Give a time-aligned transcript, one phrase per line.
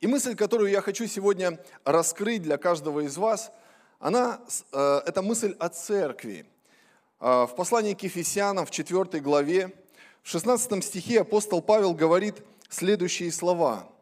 [0.00, 3.52] И мысль, которую я хочу сегодня раскрыть для каждого из вас,
[3.98, 4.40] она,
[4.72, 6.46] э, это мысль о церкви.
[7.20, 9.74] Э, в послании к Ефесянам в 4 главе,
[10.22, 13.92] в 16 стихе апостол Павел говорит следующие слова.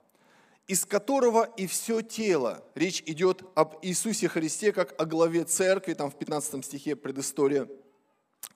[0.69, 2.63] «Из которого и все тело».
[2.77, 7.67] Речь идет об Иисусе Христе, как о главе церкви, там в 15 стихе предыстория.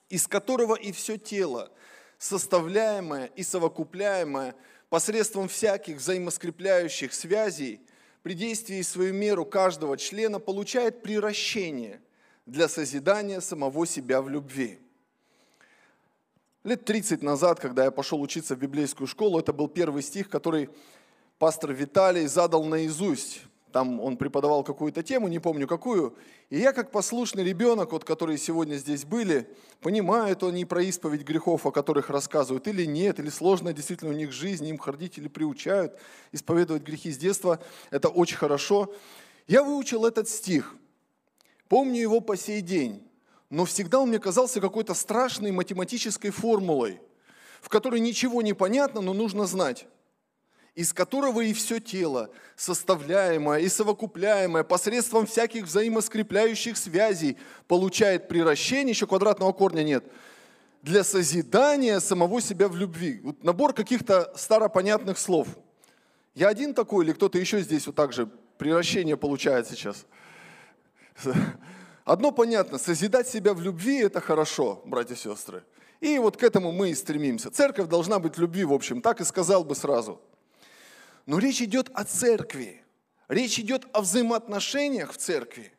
[0.07, 1.71] «Из которого и все тело,
[2.19, 4.55] составляемое и совокупляемое
[4.93, 7.81] посредством всяких взаимоскрепляющих связей,
[8.21, 11.99] при действии свою меру каждого члена получает приращение
[12.45, 14.79] для созидания самого себя в любви.
[16.63, 20.69] Лет 30 назад, когда я пошел учиться в библейскую школу, это был первый стих, который
[21.39, 23.41] пастор Виталий задал наизусть.
[23.73, 26.15] Там он преподавал какую-то тему, не помню какую.
[26.51, 29.49] И я, как послушный ребенок, вот, которые сегодня здесь были,
[29.81, 34.31] понимают они про исповедь грехов, о которых рассказывают, или нет, или сложная действительно у них
[34.31, 35.97] жизнь, им родители приучают
[36.31, 37.59] исповедовать грехи с детства.
[37.89, 38.93] Это очень хорошо.
[39.47, 40.75] Я выучил этот стих.
[41.67, 43.01] Помню его по сей день.
[43.49, 47.01] Но всегда он мне казался какой-то страшной математической формулой,
[47.59, 49.87] в которой ничего не понятно, но нужно знать
[50.75, 59.05] из которого и все тело, составляемое и совокупляемое посредством всяких взаимоскрепляющих связей, получает приращение, еще
[59.05, 60.03] квадратного корня нет,
[60.81, 63.21] для созидания самого себя в любви.
[63.23, 65.47] Вот набор каких-то старопонятных слов.
[66.33, 70.05] Я один такой или кто-то еще здесь вот так же приращение получает сейчас?
[72.03, 75.63] Одно понятно, созидать себя в любви– это хорошо, братья и сестры.
[76.01, 77.49] И вот к этому мы и стремимся.
[77.49, 80.19] Церковь должна быть в любви, в общем, так и сказал бы сразу–
[81.25, 82.83] но речь идет о церкви.
[83.27, 85.71] Речь идет о взаимоотношениях в церкви,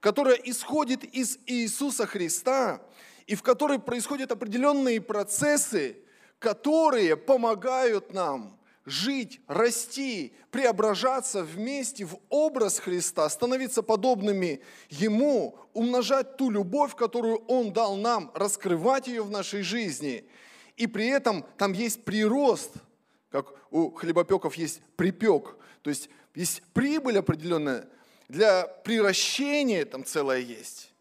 [0.00, 2.82] которая исходит из Иисуса Христа
[3.26, 5.96] и в которой происходят определенные процессы,
[6.38, 16.50] которые помогают нам жить, расти, преображаться вместе в образ Христа, становиться подобными Ему, умножать ту
[16.50, 20.24] любовь, которую Он дал нам, раскрывать ее в нашей жизни.
[20.76, 22.72] И при этом там есть прирост–
[23.32, 27.88] как у хлебопеков есть припек, то есть есть прибыль определенная,
[28.28, 30.92] для приращения там целое есть.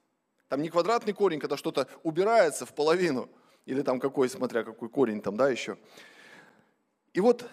[0.47, 3.29] Там не квадратный корень, когда что-то убирается в половину,
[3.65, 5.77] или там какой, смотря какой корень там, да, еще.
[7.13, 7.47] И вот,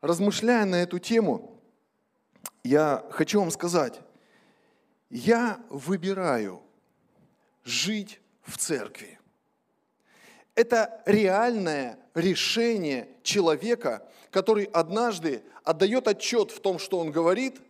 [0.00, 1.60] размышляя на эту тему,
[2.62, 4.00] я хочу вам сказать,
[5.10, 6.62] я выбираю
[7.64, 9.18] жить в церкви.
[10.54, 17.60] Это реальное решение человека, который однажды отдает отчет в том, что он говорит,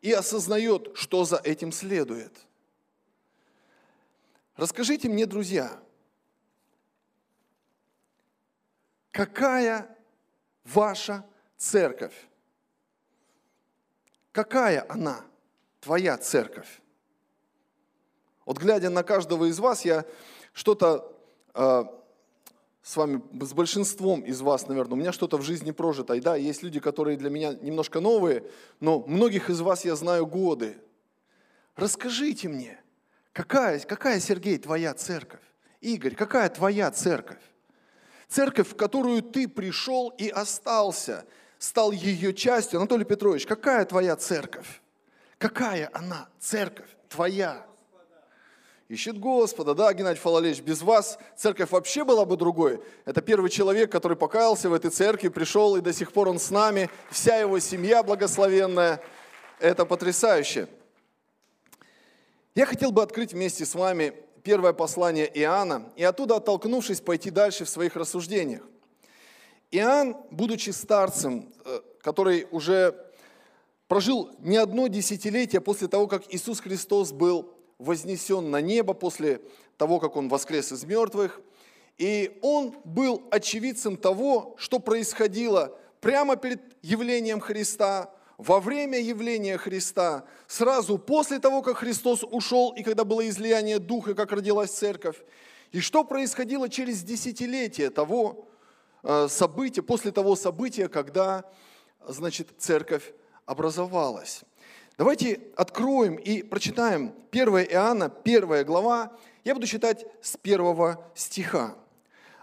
[0.00, 2.32] и осознает, что за этим следует.
[4.56, 5.80] Расскажите мне, друзья,
[9.10, 9.96] какая
[10.64, 11.24] ваша
[11.56, 12.14] церковь?
[14.32, 15.24] Какая она,
[15.80, 16.80] твоя церковь?
[18.44, 20.04] Вот глядя на каждого из вас, я
[20.52, 21.16] что-то
[21.54, 21.84] э,
[22.82, 26.14] с вами, с большинством из вас, наверное, у меня что-то в жизни прожито.
[26.14, 28.44] И да, есть люди, которые для меня немножко новые,
[28.80, 30.76] но многих из вас я знаю годы.
[31.76, 32.80] Расскажите мне,
[33.32, 35.40] какая, какая, Сергей, твоя церковь?
[35.80, 37.40] Игорь, какая твоя церковь?
[38.28, 41.24] Церковь, в которую ты пришел и остался,
[41.58, 42.78] стал ее частью.
[42.78, 44.82] Анатолий Петрович, какая твоя церковь?
[45.38, 47.66] Какая она, церковь твоя?
[48.92, 52.82] Ищет Господа, да, Геннадий Фалалевич, без вас церковь вообще была бы другой.
[53.06, 56.50] Это первый человек, который покаялся в этой церкви, пришел, и до сих пор он с
[56.50, 59.00] нами, вся его семья благословенная.
[59.60, 60.68] Это потрясающе.
[62.54, 67.64] Я хотел бы открыть вместе с вами первое послание Иоанна и оттуда, оттолкнувшись, пойти дальше
[67.64, 68.62] в своих рассуждениях.
[69.70, 72.94] Иоанн, будучи старцем, э, который уже
[73.88, 79.40] прожил не одно десятилетие после того, как Иисус Христос был вознесен на небо после
[79.76, 81.40] того, как он воскрес из мертвых.
[81.98, 90.24] И он был очевидцем того, что происходило прямо перед явлением Христа, во время явления Христа,
[90.48, 95.16] сразу после того, как Христос ушел, и когда было излияние Духа, как родилась церковь,
[95.70, 98.48] и что происходило через десятилетие того
[99.04, 101.44] э, события, после того события, когда,
[102.06, 103.14] значит, церковь
[103.46, 104.42] образовалась.
[104.98, 109.16] Давайте откроем и прочитаем 1 Иоанна, 1 глава.
[109.42, 111.74] Я буду читать с первого стиха.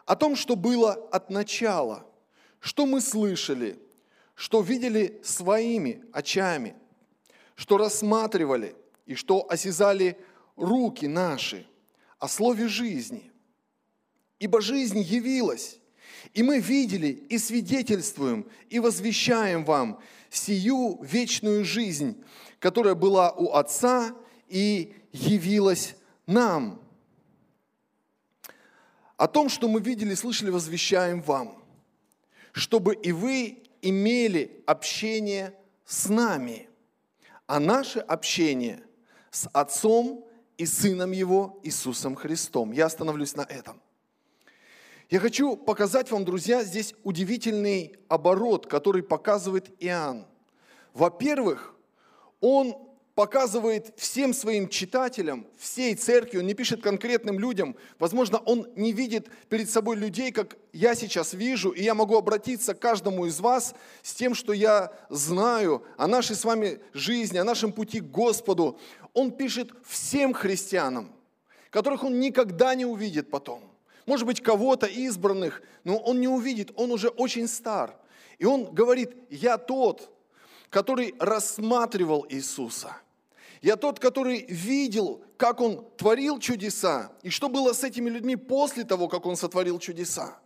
[0.05, 2.07] О том, что было от начала,
[2.59, 3.79] что мы слышали,
[4.33, 6.75] что видели своими очами,
[7.55, 8.75] что рассматривали
[9.05, 10.17] и что осязали
[10.55, 11.67] руки наши
[12.17, 13.31] о слове жизни.
[14.39, 15.79] Ибо жизнь явилась,
[16.33, 19.99] И мы видели и свидетельствуем и возвещаем вам
[20.29, 22.23] сию вечную жизнь,
[22.59, 24.15] которая была у Отца
[24.47, 25.95] и явилась
[26.27, 26.81] нам.
[29.17, 31.61] О том, что мы видели, слышали, возвещаем вам,
[32.53, 35.53] чтобы и вы имели общение
[35.85, 36.69] с нами.
[37.47, 38.83] А наше общение
[39.31, 40.25] с Отцом
[40.57, 42.71] и Сыном Его Иисусом Христом.
[42.71, 43.81] Я остановлюсь на этом.
[45.09, 50.27] Я хочу показать вам, друзья, здесь удивительный оборот, который показывает Иоанн.
[50.93, 51.73] Во-первых,
[52.41, 52.75] он
[53.15, 57.75] показывает всем своим читателям, всей церкви, он не пишет конкретным людям.
[57.97, 62.75] Возможно, он не видит перед собой людей, как я сейчас вижу, и я могу обратиться
[62.75, 63.73] к каждому из вас
[64.03, 68.79] с тем, что я знаю о нашей с вами жизни, о нашем пути к Господу.
[69.13, 71.11] Он пишет всем христианам,
[71.71, 73.68] которых он никогда не увидит потом.
[74.09, 77.95] Может быть, кого-то избранных, но он не увидит, он уже очень стар.
[78.39, 80.11] И он говорит, я тот,
[80.71, 82.97] который рассматривал Иисуса–
[83.61, 88.83] я тот, который видел, как Он творил чудеса, и что было с этими людьми после
[88.85, 90.39] того, как Он сотворил чудеса.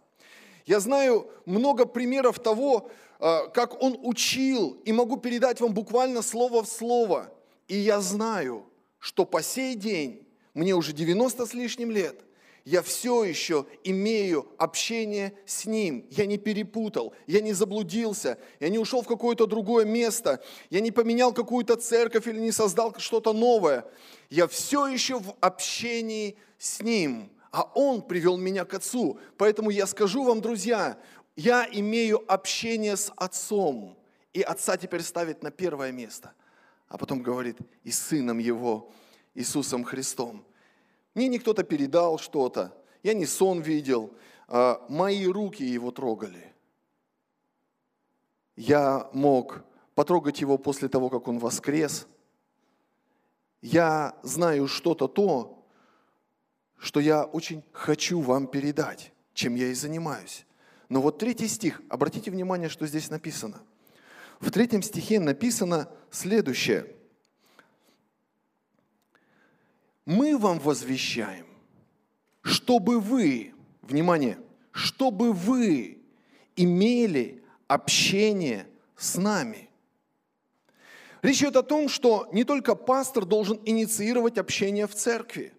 [0.66, 2.90] Я знаю много примеров того,
[3.20, 7.32] а, как Он учил, и могу передать вам буквально слово в слово.
[7.68, 8.66] И я знаю,
[8.98, 12.20] что по сей день, мне уже 90 с лишним лет–
[12.66, 16.06] я все еще имею общение с Ним.
[16.10, 20.92] Я не перепутал, я не заблудился, я не ушел в какое-то другое место, я не
[20.92, 23.86] поменял какую-то церковь или не создал что-то новое.
[24.30, 29.20] Я все еще в общении с Ним, а Он привел меня к Отцу.
[29.38, 30.98] Поэтому я скажу вам, друзья,
[31.36, 33.98] я имею общение с Отцом.
[34.32, 36.34] И Отца теперь ставит на первое место.
[36.88, 38.90] А потом говорит, и Сыном Его,
[39.36, 40.46] Иисусом Христом.
[41.16, 44.14] Мне не кто-то передал что-то, я не сон видел,
[44.48, 46.54] а мои руки его трогали.
[48.56, 49.64] Я мог
[49.96, 52.08] потрогать его после того, как он воскрес.
[53.62, 55.64] Я знаю что-то то,
[56.78, 60.46] что я очень хочу вам передать, чем я и занимаюсь.
[60.90, 63.62] Но вот третий стих, обратите внимание, что здесь написано.
[64.40, 66.88] В третьем стихе написано следующее–
[70.06, 71.46] мы вам возвещаем,
[72.42, 74.38] чтобы вы, внимание,
[74.72, 76.00] чтобы вы
[76.56, 78.68] имели общение
[78.98, 79.70] с нами.
[81.22, 85.54] Речь идет о том, что не только пастор должен инициировать общение в церкви,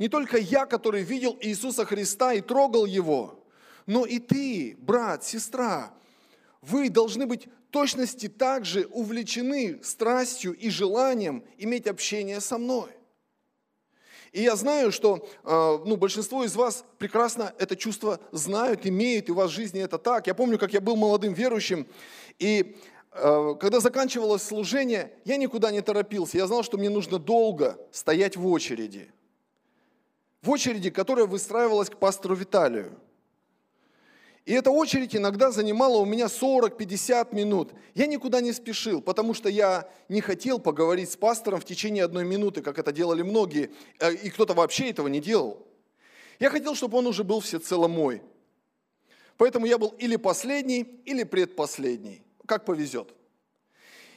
[0.00, 3.44] не только я, который видел Иисуса Христа и трогал Его,
[3.86, 5.94] но и ты, брат, сестра,
[6.60, 12.90] вы должны быть точности также увлечены страстью и желанием иметь общение со мной–
[14.34, 19.32] и я знаю, что э, ну, большинство из вас прекрасно это чувство знают, имеют, и
[19.32, 20.26] у вас в жизни это так.
[20.26, 21.86] Я помню, как я был молодым верующим,
[22.40, 22.76] и
[23.12, 26.36] э, когда заканчивалось служение, я никуда не торопился.
[26.36, 29.12] Я знал, что мне нужно долго стоять в очереди.
[30.42, 32.98] В очереди, которая выстраивалась к пастору Виталию.
[34.44, 37.72] И эта очередь иногда занимала у меня 40-50 минут.
[37.94, 42.24] Я никуда не спешил, потому что я не хотел поговорить с пастором в течение одной
[42.24, 43.70] минуты, как это делали многие,
[44.00, 45.66] э, и кто-то вообще этого не делал.
[46.38, 48.22] Я хотел, чтобы он уже был всецело мой.
[49.38, 53.14] Поэтому я был или последний, или предпоследний, как повезет.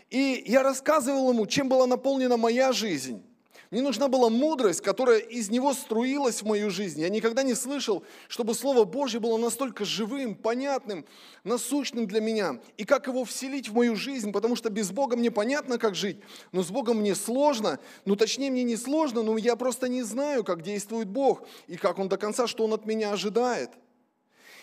[0.10, 3.24] И я рассказывал ему, чем была наполнена моя жизнь.
[3.70, 7.02] Мне нужна была мудрость, которая из него струилась в мою жизнь.
[7.02, 11.06] Я никогда не слышал, чтобы Слово Божье было настолько живым, понятным,
[11.44, 12.62] насущным для меня.
[12.78, 16.22] И как его вселить в мою жизнь, потому что без Бога мне понятно, как жить,
[16.54, 17.80] но с Богом мне сложно.
[18.06, 22.00] Ну, точнее, мне не сложно, но я просто не знаю, как действует Бог и как
[22.00, 23.72] Он до конца, что Он от меня ожидает.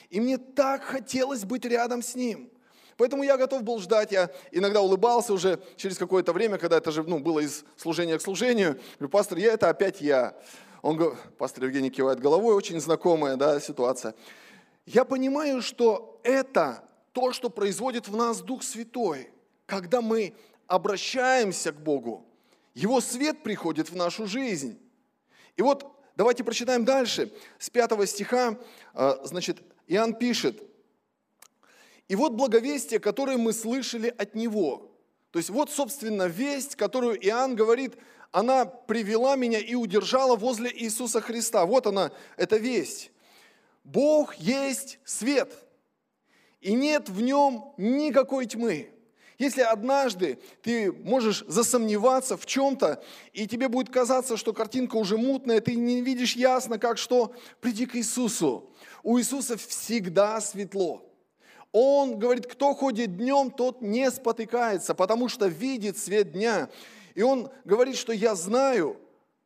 [0.08, 2.50] И мне так хотелось быть рядом с Ним.
[2.96, 7.02] Поэтому я готов был ждать, я иногда улыбался уже через какое-то время, когда это же
[7.02, 8.78] ну, было из служения к служению.
[8.98, 10.36] Говорю, пастор, я это опять я.
[10.82, 14.14] Он говорит, пастор Евгений кивает головой, очень знакомая да, ситуация.
[14.86, 19.30] Я понимаю, что это то, что производит в нас Дух Святой,
[19.66, 20.34] когда мы
[20.66, 22.26] обращаемся к Богу.
[22.74, 24.78] Его свет приходит в нашу жизнь.
[25.56, 25.86] И вот
[26.16, 27.32] давайте прочитаем дальше.
[27.58, 28.58] С пятого стиха,
[28.94, 30.62] э, значит, Иоанн пишет,
[32.08, 34.90] и вот благовестие, которое мы слышали от Него.
[35.30, 37.96] То есть вот, собственно, весть, которую Иоанн говорит,
[38.30, 41.64] она привела меня и удержала возле Иисуса Христа.
[41.66, 43.10] Вот она, эта весть.
[43.84, 45.52] Бог есть свет,
[46.60, 48.90] и нет в нем никакой тьмы.
[49.38, 55.60] Если однажды ты можешь засомневаться в чем-то, и тебе будет казаться, что картинка уже мутная,
[55.60, 58.70] ты не видишь ясно, как что, приди к Иисусу.
[59.02, 61.03] У Иисуса всегда светло.
[61.76, 66.70] Он говорит, кто ходит днем, тот не спотыкается, потому что видит свет дня.
[67.16, 68.96] И он говорит, что я знаю,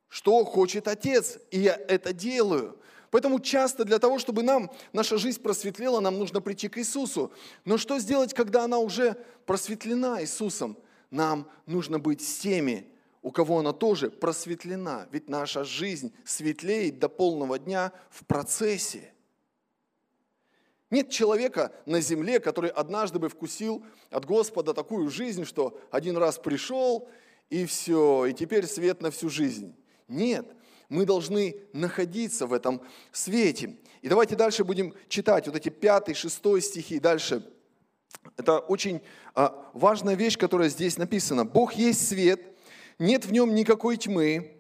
[0.08, 2.78] что хочет Отец, и я это делаю.
[3.11, 7.32] Поэтому часто для того, чтобы нам, наша жизнь просветлела, нам нужно прийти к Иисусу.
[7.64, 9.16] Но что сделать, когда она уже
[9.47, 10.76] просветлена Иисусом?
[11.11, 12.88] Нам нужно быть с теми,
[13.23, 15.08] у кого она тоже просветлена.
[15.12, 19.14] Ведь наша жизнь светлеет до полного дня в процессе.
[20.90, 26.38] Нет человека на земле, который однажды бы вкусил от Господа такую жизнь, что один раз
[26.38, 27.09] пришел,
[27.50, 29.75] и все, и теперь свет на всю жизнь.
[30.07, 30.47] Нет,
[30.88, 32.80] мы должны находиться в этом
[33.12, 33.76] свете.
[34.00, 36.99] И давайте дальше будем читать вот эти пятый, шестой стихи.
[36.99, 37.47] Дальше.
[38.37, 39.02] Это очень
[39.35, 41.45] а, важная вещь, которая здесь написана.
[41.45, 42.40] Бог есть свет,
[42.99, 44.54] нет в нем никакой тьмы.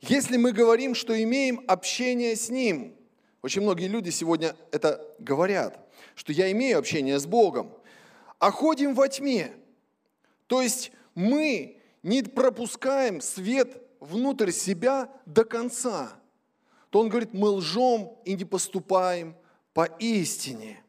[0.00, 2.96] Если мы говорим, что имеем общение с Ним,
[3.42, 5.78] очень многие люди сегодня это говорят,
[6.14, 7.72] что я имею общение с Богом,
[8.38, 9.52] а ходим во тьме.
[10.46, 16.12] То есть мы не пропускаем свет внутрь себя до конца,
[16.90, 19.34] то он говорит, мы лжем и не поступаем
[19.74, 20.82] по истине.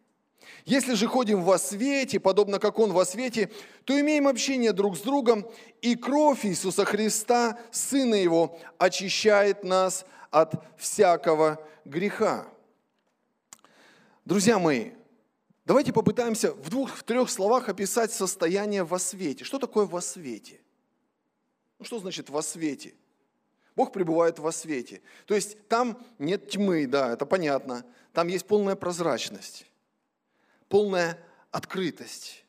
[0.66, 3.52] Если же ходим во свете, подобно как Он во свете,
[3.84, 5.46] то имеем общение друг с другом,
[5.82, 12.48] и кровь Иисуса Христа, Сына Его, очищает нас от всякого греха.
[14.25, 14.92] Друзья мои,
[15.63, 19.44] давайте попытаемся в двух, в трех словах описать состояние во свете.
[19.46, 20.60] Что такое во свете?
[21.78, 22.96] Ну, что значит во свете?
[23.75, 25.02] Бог пребывает во свете.
[25.28, 27.86] То есть там нет тьмы, да, это понятно.
[28.12, 29.68] Там есть полная прозрачность,
[30.68, 31.20] полная
[31.52, 32.44] открытость.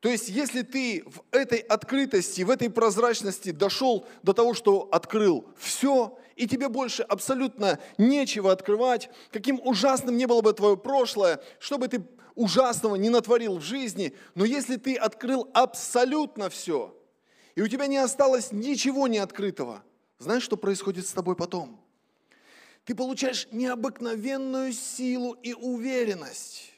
[0.00, 5.48] То есть, если ты в этой открытости, в этой прозрачности дошел до того, что открыл
[5.56, 11.78] все, и тебе больше абсолютно нечего открывать, каким ужасным не было бы твое прошлое, что
[11.78, 16.96] бы ты ужасного не натворил в жизни, но если ты открыл абсолютно все,
[17.56, 19.82] и у тебя не осталось ничего неоткрытого,
[20.18, 21.80] знаешь, что происходит с тобой потом?
[22.84, 26.72] Ты получаешь необыкновенную силу и уверенность.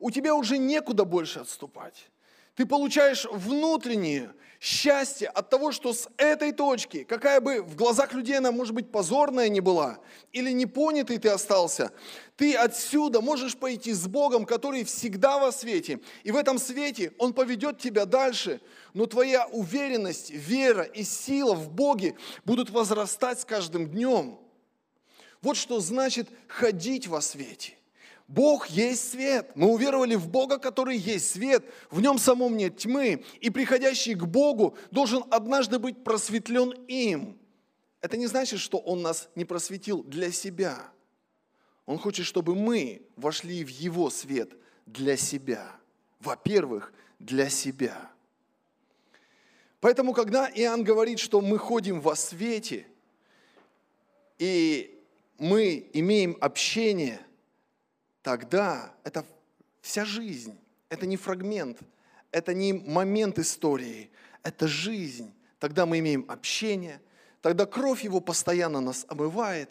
[0.00, 2.10] У тебя уже некуда больше отступать.
[2.56, 8.36] Ты получаешь внутреннее счастье от того, что с этой точки, какая бы в глазах людей
[8.36, 9.98] она, может быть, позорная не была,
[10.32, 11.90] или непонятый ты остался,
[12.36, 16.00] ты отсюда можешь пойти с Богом, который всегда во свете.
[16.24, 18.60] И в этом свете Он поведет тебя дальше.
[18.92, 24.38] Но твоя уверенность, вера и сила в Боге будут возрастать с каждым днем.
[25.40, 27.79] Вот что значит ходить во свете.
[28.30, 29.50] Бог есть свет.
[29.56, 31.64] Мы уверовали в Бога, который есть свет.
[31.90, 33.24] В нем самом нет тьмы.
[33.40, 37.36] И приходящий к Богу должен однажды быть просветлен им.
[38.00, 40.92] Это не значит, что Он нас не просветил для себя.
[41.86, 44.52] Он хочет, чтобы мы вошли в Его свет
[44.86, 45.66] для себя.
[46.20, 48.12] Во-первых, для себя.
[49.80, 52.86] Поэтому, когда Иоанн говорит, что мы ходим во свете,
[54.38, 55.02] и
[55.36, 57.20] мы имеем общение–
[58.22, 59.24] тогда это
[59.80, 60.58] вся жизнь.
[60.88, 61.78] Это не фрагмент,
[62.32, 64.10] это не момент истории,
[64.42, 65.32] это жизнь.
[65.60, 67.00] Тогда мы имеем общение,
[67.42, 69.70] тогда кровь Его постоянно нас омывает.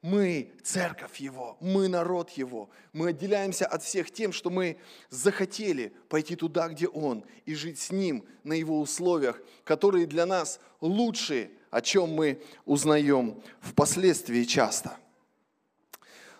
[0.00, 2.70] Мы церковь Его, мы народ Его.
[2.92, 4.78] Мы отделяемся от всех тем, что мы
[5.10, 10.60] захотели пойти туда, где Он, и жить с Ним на Его условиях, которые для нас
[10.80, 14.96] лучшие, о чем мы узнаем впоследствии часто.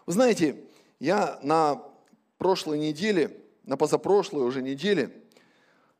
[0.06, 0.56] Вы знаете,
[1.00, 1.82] я на
[2.38, 5.10] прошлой неделе, на позапрошлой уже неделе,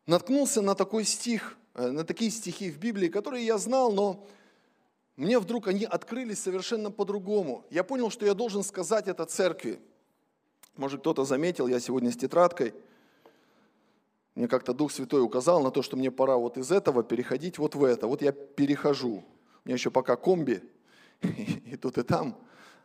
[0.06, 4.26] наткнулся на такой стих, э, на такие стихи в Библии, которые я знал, но
[5.16, 7.64] мне вдруг они открылись совершенно по-другому.
[7.70, 9.80] Я понял, что я должен сказать это церкви.
[10.76, 12.74] Может, кто-то заметил, я сегодня с тетрадкой.
[14.34, 17.74] Мне как-то Дух Святой указал на то, что мне пора вот из этого переходить вот
[17.74, 18.06] в это.
[18.06, 19.24] Вот я перехожу.
[19.64, 20.62] У меня еще пока комби,
[21.20, 22.38] и тут, и там.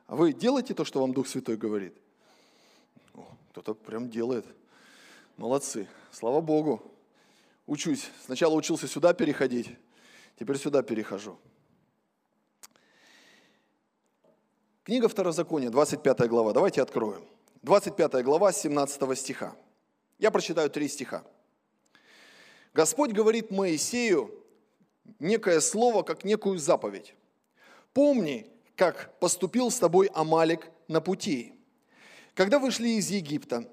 [0.08, 1.96] А вы делаете то, что вам Дух Святой говорит?
[3.56, 4.46] Кто-то прям делает.
[5.38, 5.88] Молодцы.
[6.12, 6.92] Слава Богу.
[7.68, 8.12] Учусь.
[8.26, 9.70] Сначала учился сюда переходить,
[10.38, 11.40] теперь сюда перехожу.
[14.84, 16.52] Книга Второзакония, 25 глава.
[16.52, 17.24] Давайте откроем.
[17.62, 19.56] 25 глава, 17 стиха.
[20.20, 21.24] Я прочитаю три стиха.
[22.74, 24.38] Господь говорит Моисею
[25.20, 27.16] некое слово, как некую заповедь.
[27.94, 31.55] «Помни, как поступил с тобой Амалик на пути,
[32.36, 33.68] когда вышли из Египта,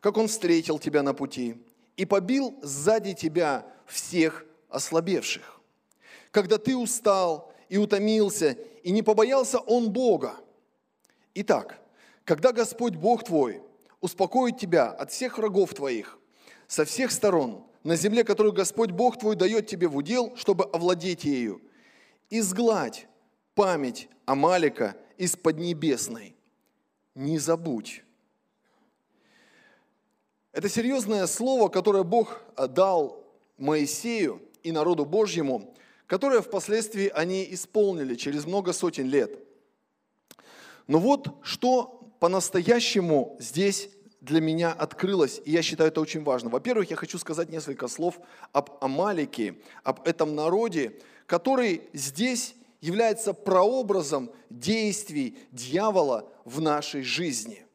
[0.00, 1.62] как он встретил тебя на пути,
[1.96, 5.60] и побил сзади тебя всех ослабевших.
[6.30, 8.52] Когда ты устал и утомился,
[8.82, 10.36] и не побоялся он Бога.
[11.34, 11.78] Итак,
[12.24, 13.62] когда Господь Бог твой
[14.00, 16.18] успокоит тебя от всех врагов твоих,
[16.66, 21.24] со всех сторон, на земле, которую Господь Бог твой дает тебе в удел, чтобы овладеть
[21.24, 21.60] ею,
[22.30, 23.06] изгладь
[23.54, 26.36] память Амалика из Поднебесной.
[27.20, 28.02] Не забудь.
[30.52, 33.22] Это серьезное слово, которое Бог дал
[33.58, 35.74] Моисею и народу Божьему,
[36.06, 39.38] которое впоследствии они исполнили через много сотен лет.
[40.86, 43.90] Но вот что по-настоящему здесь
[44.22, 46.48] для меня открылось, и я считаю это очень важно.
[46.48, 48.18] Во-первых, я хочу сказать несколько слов
[48.52, 57.66] об Амалике, об этом народе, который здесь является прообразом действий дьявола в нашей жизни.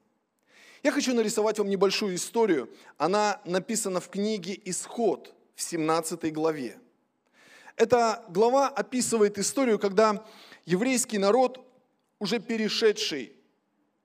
[0.83, 2.69] Я хочу нарисовать вам небольшую историю.
[2.97, 6.77] Она написана в книге «Исход» в 17 главе.
[7.75, 10.25] Эта глава описывает историю, когда
[10.65, 11.65] еврейский народ,
[12.19, 13.35] уже перешедший,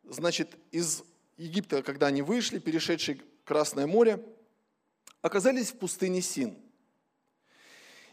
[0.04, 1.02] значит, из
[1.36, 4.24] Египта, когда они вышли, перешедший Красное море,
[5.22, 6.56] оказались в пустыне Син.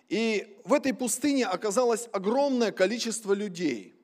[0.09, 3.95] И в этой пустыне оказалось огромное количество людей.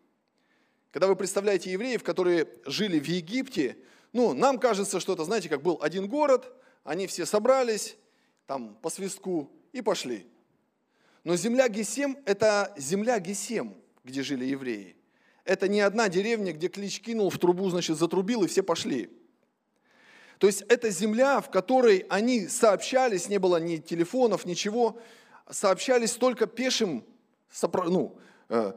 [0.91, 3.77] Когда вы представляете евреев, которые жили в Египте,
[4.12, 6.51] ну, нам кажется, что это, знаете, как был один город,
[6.83, 7.95] они все собрались,
[8.45, 10.27] там, по свистку, и пошли.
[11.24, 14.95] Но земля Гесем– это земля Гесем, где жили евреи.
[15.45, 19.10] Это не одна деревня, где клич кинул в трубу, значит, затрубил, и все пошли.
[20.38, 25.00] То есть это земля, в которой они сообщались, не было ни телефонов, ничего,
[25.50, 27.03] сообщались только пешим,
[27.85, 28.17] ну,
[28.50, 28.73] э,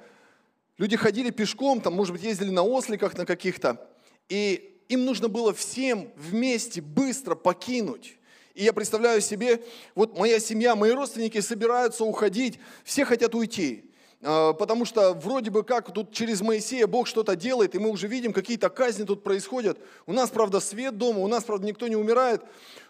[0.78, 3.88] люди ходили пешком, там, может быть, ездили на осликах на каких-то,
[4.28, 8.18] и им нужно было всем вместе быстро покинуть.
[8.54, 9.62] И я представляю себе,
[9.94, 13.90] вот моя семья, мои родственники собираются уходить, все хотят уйти.
[14.22, 18.08] А, потому что вроде бы как тут через Моисея Бог что-то делает, и мы уже
[18.08, 19.78] видим, какие-то казни тут происходят.
[20.06, 22.42] У нас, правда, свет дома, у нас, правда, никто не умирает,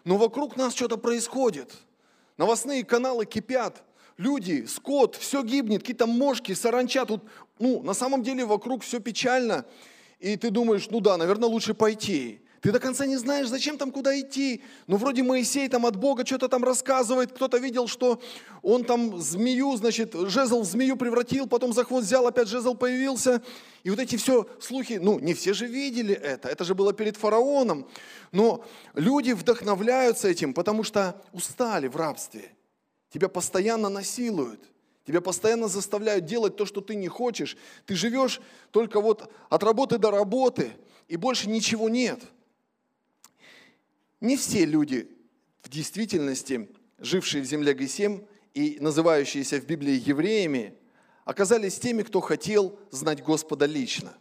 [0.05, 1.75] но вокруг нас что-то происходит.
[2.37, 3.83] Новостные каналы кипят,
[4.19, 7.23] люди, скот, все гибнет, какие-то мошки, саранча тут.
[7.59, 9.65] Ну, на самом деле вокруг все печально
[10.19, 12.41] и ты думаешь, ну да, наверное, лучше пойти.
[12.61, 14.63] Ты до конца не знаешь, зачем там куда идти.
[14.87, 17.33] Ну, вроде Моисей там от Бога что-то там рассказывает.
[17.33, 18.21] Кто-то видел, что
[18.63, 23.43] он там змею, значит, жезл в змею превратил, потом за хвост взял, опять жезл появился.
[23.85, 26.49] И вот эти все слухи, ну, не все же видели это.
[26.49, 27.87] Это же было перед фараоном.
[28.33, 28.65] Но
[28.95, 32.53] люди вдохновляются этим, потому что устали в рабстве.
[33.11, 34.61] Тебя постоянно насилуют–
[35.07, 37.57] Тебя постоянно заставляют делать то, что ты не хочешь.
[37.87, 38.41] Ты живешь
[38.73, 40.73] только вот от работы до работы,
[41.07, 42.21] и больше ничего нет.
[44.21, 45.09] Не все люди
[45.63, 50.75] в действительности, жившие в земле Гесем и называющиеся в Библии евреями,
[51.25, 54.15] оказались теми, кто хотел знать Господа лично.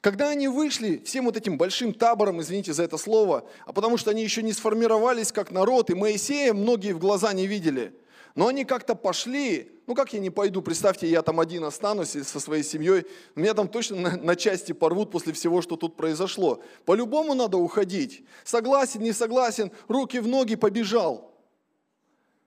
[0.00, 4.10] Когда они вышли всем вот этим большим табором, извините за это слово, а потому что
[4.10, 7.94] они еще не сформировались как народ, и Моисея многие в глаза не видели–
[8.34, 12.40] но они как-то пошли, ну как я не пойду, представьте, я там один останусь со
[12.40, 16.62] своей семьей, меня там точно на, на части порвут после всего, что тут произошло.
[16.84, 18.24] По-любому надо уходить.
[18.44, 21.34] Согласен, не согласен, руки в ноги, побежал.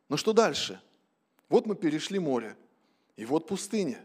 [0.10, 0.82] Но что дальше?
[1.50, 2.56] Вот мы перешли море,
[3.16, 4.00] и вот пустыня.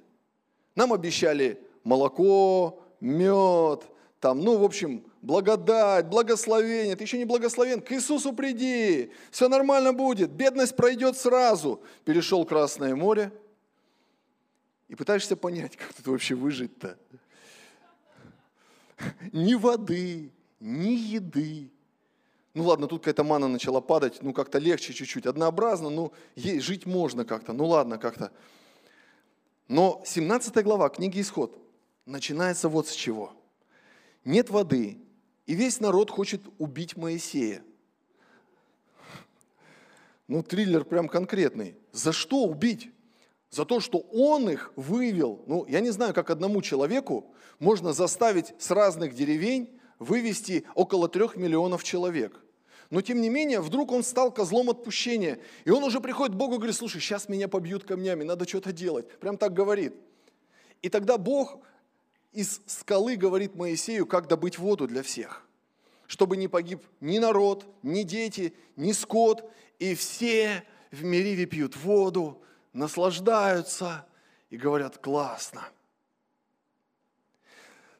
[0.74, 3.84] Нам обещали молоко, мед,
[4.20, 6.96] там, ну, в общем, благодать, благословение.
[6.96, 11.82] Ты еще не благословен, к Иисусу приди, все нормально будет, бедность пройдет сразу.
[12.04, 13.32] Перешел Красное море
[14.88, 16.98] и пытаешься понять, как тут вообще выжить-то.
[19.32, 21.70] Ни воды, ни еды.
[22.54, 27.24] Ну ладно, тут какая-то мана начала падать, ну как-то легче чуть-чуть, однообразно, ну жить можно
[27.24, 28.32] как-то, ну ладно как-то.
[29.68, 31.56] Но 17 глава книги Исход
[32.06, 33.32] начинается вот с чего–
[34.28, 34.98] нет воды,
[35.48, 37.64] и весь народ хочет убить Моисея.
[40.28, 41.74] Ну, триллер прям конкретный.
[41.90, 42.90] За что убить?
[43.48, 45.42] За то, что он их вывел.
[45.46, 51.36] Ну, я не знаю, как одному человеку можно заставить с разных деревень вывести около трех
[51.36, 52.44] миллионов человек.
[52.90, 55.38] Но тем не менее, вдруг он стал козлом отпущения.
[55.64, 58.70] И он уже приходит к Богу и говорит, слушай, сейчас меня побьют камнями, надо что-то
[58.72, 59.08] делать.
[59.18, 59.94] Прям так говорит.
[60.82, 61.58] И тогда Бог
[62.32, 65.44] из скалы говорит Моисею, как добыть воду для всех,
[66.06, 72.42] чтобы не погиб ни народ, ни дети, ни скот, и все в Мериве пьют воду,
[72.72, 74.06] наслаждаются
[74.50, 75.68] и говорят, классно.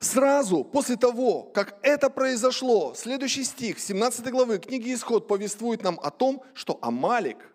[0.00, 6.10] Сразу после того, как это произошло, следующий стих 17 главы книги Исход повествует нам о
[6.10, 7.52] том, что Амалик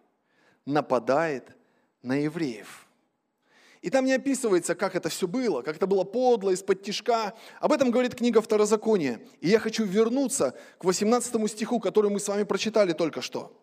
[0.66, 1.56] нападает
[2.02, 2.83] на евреев.
[3.84, 7.34] И там не описывается, как это все было, как это было подло, из-под тишка.
[7.60, 9.20] Об этом говорит книга Второзакония.
[9.42, 13.62] И я хочу вернуться к 18 стиху, который мы с вами прочитали только что.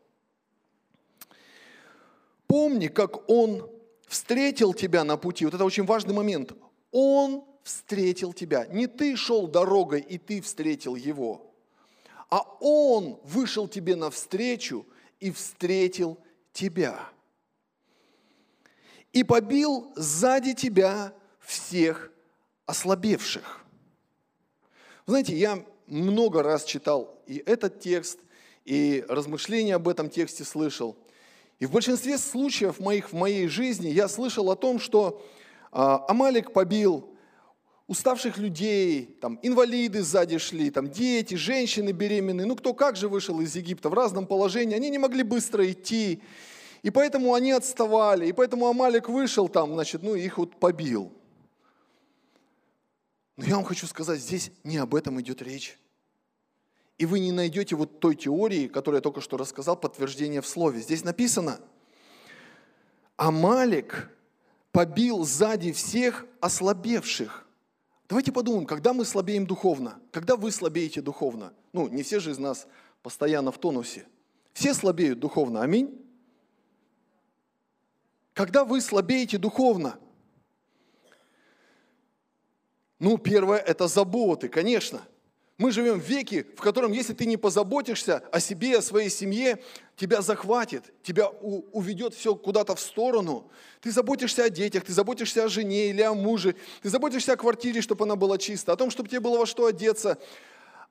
[2.46, 3.70] Помни, как он
[4.09, 5.46] встретил тебя на пути.
[5.46, 6.52] Вот это очень важный момент.
[6.92, 8.66] Он встретил тебя.
[8.66, 11.50] Не ты шел дорогой, и ты встретил его,
[12.28, 14.85] а он вышел тебе навстречу
[15.18, 16.18] и встретил
[16.52, 17.09] тебя.
[19.12, 22.12] И побил сзади тебя всех
[22.66, 23.64] ослабевших.
[25.07, 28.20] Знаете, я много раз читал и этот текст,
[28.64, 30.96] и размышления об этом тексте слышал.
[31.59, 35.25] И в большинстве случаев моих в моей жизни я слышал о том, что
[35.73, 37.11] а, Амалик побил
[37.90, 43.40] уставших людей, там, инвалиды сзади шли, там, дети, женщины беременные, ну кто как же вышел
[43.40, 46.23] из Египта в разном положении, они не могли быстро идти,
[46.83, 51.12] и поэтому они отставали, и поэтому Амалик вышел там, значит, ну их вот побил.
[53.37, 55.79] Но я вам хочу сказать, здесь не об этом идет речь.
[56.99, 60.81] И вы не найдете вот той теории, которую я только что рассказал, подтверждение в слове.
[60.81, 61.59] Здесь написано,
[63.16, 64.11] Амалик
[64.73, 67.47] побил сзади всех ослабевших.
[68.09, 71.53] Давайте подумаем, когда мы слабеем духовно, когда вы слабеете духовно.
[71.73, 72.66] Ну, не все же из нас
[73.03, 74.07] постоянно в тонусе.
[74.53, 76.10] Все слабеют духовно, аминь.
[78.40, 79.98] Когда вы слабеете духовно,
[82.98, 85.03] ну, первое– это заботы, конечно.
[85.59, 89.62] Мы живем в веке, в котором, если ты не позаботишься о себе, о своей семье,
[89.94, 93.50] тебя захватит, тебя уведет все куда-то в сторону.
[93.83, 97.83] Ты заботишься о детях, ты заботишься о жене или о муже, ты заботишься о квартире,
[97.83, 100.16] чтобы она была чиста, о том, чтобы тебе было во что одеться.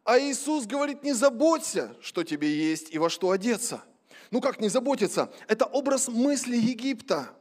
[0.03, 3.81] А Иисус говорит, не заботься, что тебе есть и во что одеться.
[4.29, 5.33] Ну как не заботиться?
[5.47, 7.31] Это образ мысли Египта.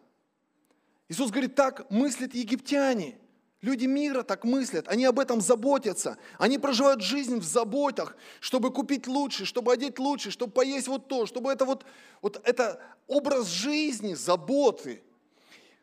[1.08, 3.18] Иисус говорит, так мыслят египтяне–
[3.60, 6.16] Люди мира так мыслят, они об этом заботятся.
[6.38, 11.26] Они проживают жизнь в заботах, чтобы купить лучше, чтобы одеть лучше, чтобы поесть вот то,
[11.26, 11.84] чтобы это вот,
[12.22, 15.02] вот это образ жизни, заботы.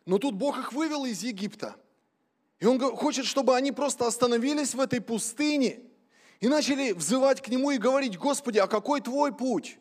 [0.06, 1.76] Но тут Бог их вывел из Египта.
[2.60, 5.82] И Он хочет, чтобы они просто остановились в этой пустыне
[6.40, 9.78] и начали взывать к Нему и говорить, Господи, а какой Твой путь?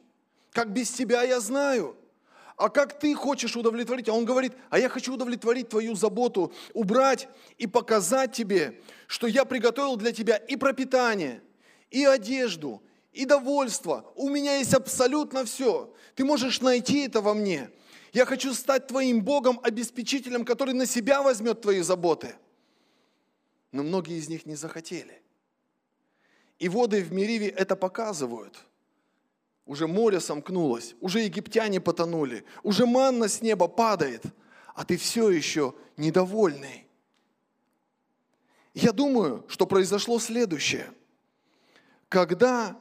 [0.50, 1.96] Как без Тебя я знаю–
[2.57, 4.09] а как ты хочешь удовлетворить?
[4.09, 9.45] А он говорит, а я хочу удовлетворить твою заботу, убрать и показать тебе, что я
[9.45, 11.43] приготовил для тебя и пропитание,
[11.90, 14.12] и одежду, и довольство.
[14.14, 15.93] У меня есть абсолютно все.
[16.14, 17.71] Ты можешь найти это во мне.
[18.12, 22.37] Я хочу стать твоим Богом, обеспечителем, который на себя возьмет твои заботы.
[23.73, 25.21] Но многие из них не захотели.
[26.61, 28.64] И воды в Мериве это показывают–
[29.66, 34.22] уже море сомкнулось, уже египтяне потонули, уже манна с неба падает,
[34.74, 36.87] а ты все еще недовольный.
[38.74, 40.92] Я думаю, что произошло следующее.
[42.09, 42.77] Когда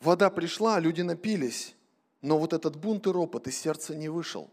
[0.00, 1.74] вода пришла, люди напились,
[2.20, 4.50] но вот этот бунт и ропот из сердца не вышел.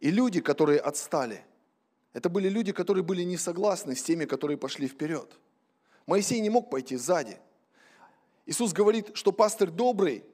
[0.00, 1.44] И люди, которые отстали,
[2.12, 5.38] это были люди, которые были не согласны с теми, которые пошли вперед.
[6.06, 7.38] Моисей не мог пойти сзади.
[8.46, 10.24] Иисус говорит, что пастырь добрый,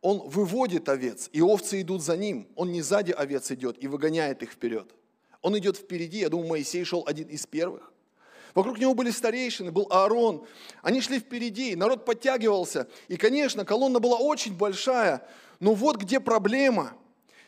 [0.00, 2.48] он выводит овец, и овцы идут за ним.
[2.56, 4.94] Он не сзади овец идет и выгоняет их вперед.
[5.40, 6.18] Он идет впереди.
[6.18, 7.92] Я думаю, Моисей шел один из первых.
[8.54, 10.46] Вокруг него были старейшины, был Аарон.
[10.82, 12.88] Они шли впереди, народ подтягивался.
[13.08, 15.26] И, конечно, колонна была очень большая.
[15.60, 16.92] Но вот где проблема–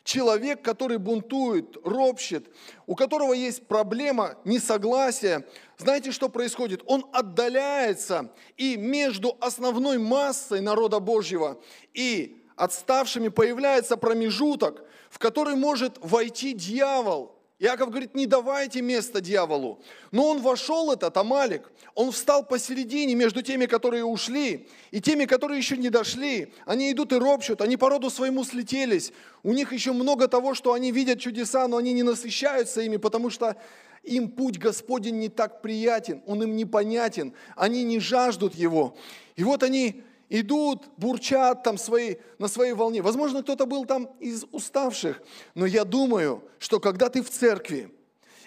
[0.07, 2.47] человек, который бунтует, ропщет,
[2.87, 6.83] у которого есть проблема несогласия, знаете, что происходит?
[6.87, 11.61] Он отдаляется, и между основной массой народа Божьего
[11.93, 19.81] и отставшими появляется промежуток, в который может войти дьявол– Иаков говорит, не давайте место дьяволу.
[20.13, 25.57] Но он вошел, этот Амалик, он встал посередине между теми, которые ушли, и теми, которые
[25.57, 26.53] еще не дошли.
[26.67, 29.11] Они идут и ропщут, они по роду своему слетелись.
[29.43, 33.31] У них еще много того, что они видят чудеса, но они не насыщаются ими, потому
[33.31, 33.57] что
[34.03, 38.97] им путь Господень не так приятен, он им непонятен, они не жаждут его.
[39.35, 43.03] И вот они идут, бурчат там свои, на своей волне.
[43.03, 45.23] Возможно, кто-то был там из уставших,
[45.55, 47.93] но я думаю, что когда ты в церкви,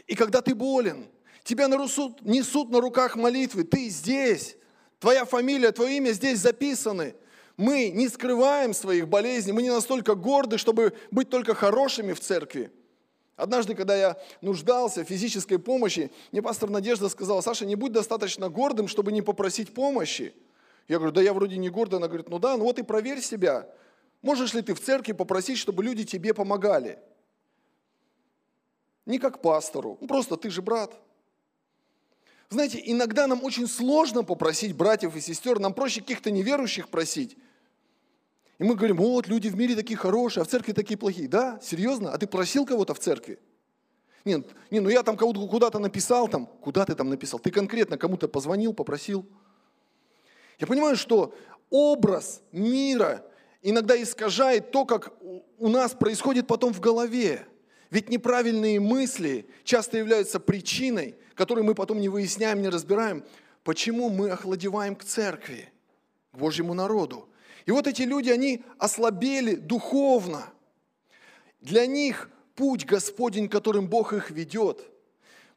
[0.08, 1.08] и когда ты болен,
[1.44, 4.58] тебя несут, несут на руках молитвы, ты здесь,
[5.00, 7.16] твоя фамилия, твое имя здесь записаны.
[7.58, 12.72] Мы не скрываем своих болезней, мы не настолько горды, чтобы быть только хорошими в церкви.
[13.36, 18.50] Однажды, когда я нуждался в физической помощи, мне пастор Надежда сказала, Саша, не будь достаточно
[18.50, 20.34] гордым, чтобы не попросить помощи.
[20.90, 21.98] Я говорю, да я вроде не гордый.
[21.98, 23.70] Она говорит, ну да, ну вот и проверь себя.
[24.22, 27.00] Можешь ли ты в церкви попросить, чтобы люди тебе помогали?
[29.06, 30.94] Не как пастору, ну просто ты же брат.
[32.50, 37.38] Знаете, иногда нам очень сложно попросить братьев и сестер, нам проще каких-то неверующих просить.
[38.58, 41.28] И мы говорим, вот, люди в мире такие хорошие, а в церкви такие плохие.
[41.28, 42.12] Да, серьезно?
[42.12, 43.40] А ты просил кого-то в церкви?
[44.26, 47.40] Нет, не, ну я там кого-то куда-то написал, там, куда ты там написал?
[47.40, 49.26] Ты конкретно кому-то позвонил, попросил?
[50.60, 51.34] Я понимаю, что
[51.70, 53.26] образ мира
[53.62, 55.14] иногда искажает то, как
[55.58, 57.46] у нас происходит потом в голове.
[57.90, 63.24] Ведь неправильные мысли часто являются причиной, которую мы потом не выясняем, не разбираем,
[63.64, 65.72] почему мы охладеваем к церкви,
[66.32, 67.28] к Божьему народу.
[67.66, 70.46] И вот эти люди, они ослабели духовно.
[71.62, 74.86] Для них путь Господень, которым Бог их ведет,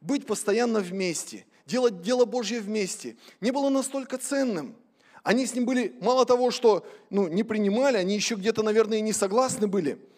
[0.01, 4.77] быть постоянно вместе, делать дело Божье вместе, не было настолько ценным.
[5.23, 9.03] Они с ним были, мало того, что ну, не принимали, они еще где-то, наверное, и
[9.03, 9.99] не согласны были–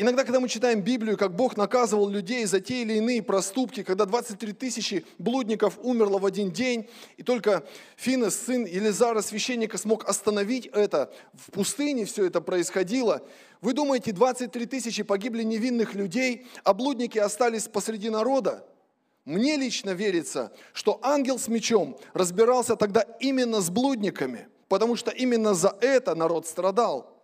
[0.00, 4.04] Иногда, когда мы читаем Библию, как Бог наказывал людей за те или иные проступки, когда
[4.04, 10.66] 23 тысячи блудников умерло в один день, и только Финес, сын Елизара, священника, смог остановить
[10.66, 13.22] это, в пустыне все это происходило.
[13.60, 18.64] Вы думаете, 23 тысячи погибли невинных людей, а блудники остались посреди народа?
[19.28, 25.52] Мне лично верится, что ангел с мечом разбирался тогда именно с блудниками, потому что именно
[25.52, 27.22] за это народ страдал.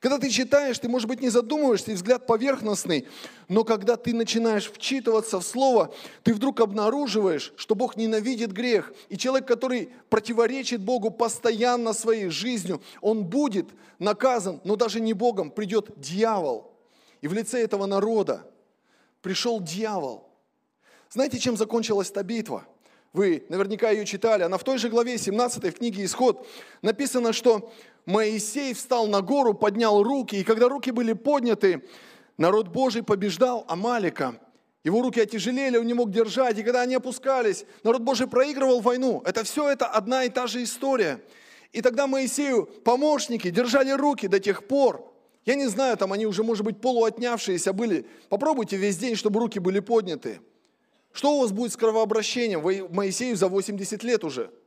[0.00, 3.06] Когда ты читаешь, ты, может быть, не задумываешься, и взгляд поверхностный,
[3.46, 8.92] но когда ты начинаешь вчитываться в Слово, ты вдруг обнаруживаешь, что Бог ненавидит грех.
[9.08, 13.68] И человек, который противоречит Богу постоянно своей жизнью, он будет
[14.00, 16.72] наказан, но даже не Богом, придет дьявол.
[17.20, 18.50] И в лице этого народа
[19.22, 20.27] пришел дьявол.
[21.10, 22.66] Знаете, чем закончилась та битва?
[23.14, 24.42] Вы наверняка ее читали.
[24.42, 26.46] Она в той же главе 17 в книге «Исход»
[26.82, 27.72] написано, что
[28.04, 31.82] Моисей встал на гору, поднял руки, и когда руки были подняты,
[32.36, 34.38] народ Божий побеждал Амалика.
[34.84, 39.22] Его руки отяжелели, он не мог держать, и когда они опускались, народ Божий проигрывал войну.
[39.24, 41.20] Это все это одна и та же история.
[41.72, 45.12] И тогда Моисею помощники держали руки до тех пор,
[45.44, 48.06] я не знаю, там они уже, может быть, полуотнявшиеся были.
[48.28, 50.40] Попробуйте весь день, чтобы руки были подняты.
[51.18, 52.62] Что у вас будет с кровообращением?
[52.94, 54.52] Моисею за 80 лет уже–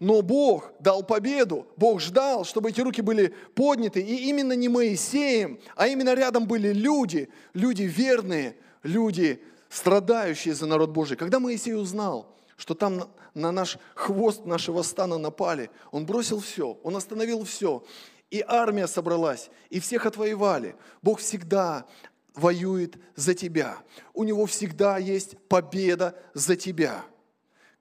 [0.00, 1.68] но Бог дал победу.
[1.76, 4.00] Бог ждал, чтобы эти руки были подняты.
[4.00, 10.90] И именно не Моисеем, а именно рядом были люди, люди верные, люди, страдающие за народ
[10.90, 11.16] Божий.
[11.16, 16.96] Когда Моисей узнал, что там на наш хвост нашего стана напали, он бросил все, он
[16.96, 17.84] остановил все.
[18.32, 20.74] И армия собралась, и всех отвоевали.
[21.02, 21.86] Бог всегда
[22.34, 23.78] воюет за тебя.
[24.12, 27.04] У него всегда есть победа за тебя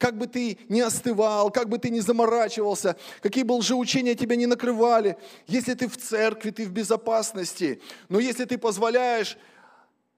[0.04, 4.48] как бы ты ни остывал, как бы ты ни заморачивался, какие бы лжеучения тебя не
[4.48, 5.16] накрывали,
[5.48, 7.82] если ты в церкви, ты в безопасности.
[8.10, 9.38] Но если ты позволяешь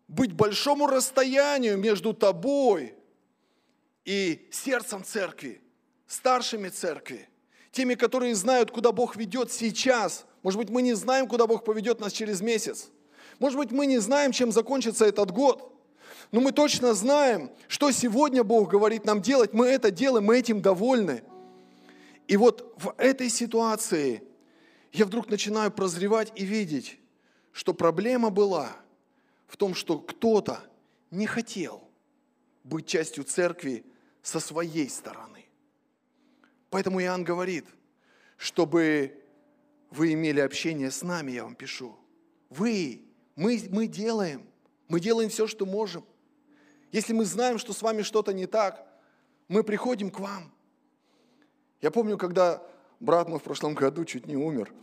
[0.08, 2.96] быть большому расстоянию между тобой
[4.06, 5.62] и сердцем церкви,
[6.08, 7.30] старшими церкви,
[7.72, 10.26] теми, которые знают, куда Бог ведет сейчас.
[10.42, 12.90] Может быть, мы не знаем, куда Бог поведет нас через месяц.
[13.40, 15.72] Может быть, мы не знаем, чем закончится этот год.
[16.32, 19.54] Но мы точно знаем, что сегодня Бог говорит нам делать.
[19.54, 21.24] Мы это делаем, мы этим довольны.
[22.28, 24.24] И вот в этой ситуации
[24.92, 26.98] я вдруг начинаю прозревать и видеть,
[27.52, 28.76] что проблема была
[29.48, 30.60] в том, что кто-то
[31.12, 31.84] не хотел
[32.64, 33.86] быть частью церкви
[34.22, 35.46] со своей стороны.
[36.70, 37.66] Поэтому Иоанн говорит,
[38.38, 39.22] чтобы
[39.92, 41.96] вы имели общение с нами, я вам пишу.
[42.50, 44.46] Вы, мы, мы делаем,
[44.88, 46.04] мы делаем все, что можем.
[46.92, 48.88] Если мы знаем, что с вами что-то не так,
[49.48, 50.52] мы приходим к вам.
[51.82, 52.64] Я помню, когда
[53.00, 54.74] брат мой в прошлом году чуть не умер.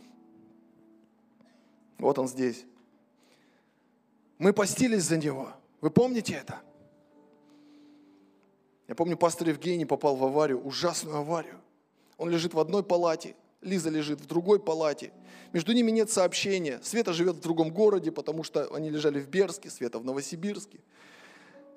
[1.97, 2.65] Вот он здесь.
[4.37, 5.53] Мы постились за него.
[5.81, 6.61] Вы помните это?
[8.87, 11.59] Я помню, пастор Евгений попал в аварию, ужасную аварию.
[12.17, 15.11] Он лежит в одной палате, Лиза лежит в другой палате.
[15.53, 16.79] Между ними нет сообщения.
[16.83, 20.79] Света живет в другом городе, потому что они лежали в Берске, Света в Новосибирске.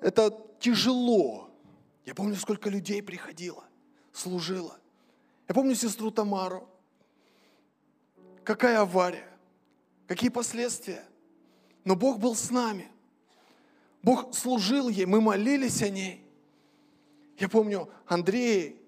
[0.01, 1.49] Это тяжело.
[2.05, 3.63] Я помню, сколько людей приходило,
[4.11, 4.77] служило.
[5.47, 6.67] Я помню сестру Тамару.
[8.43, 9.27] Какая авария,
[10.07, 11.03] какие последствия.
[11.83, 12.89] Но Бог был с нами.
[14.01, 16.23] Бог служил ей, мы молились о ней.
[17.37, 18.81] Я помню, Андрей,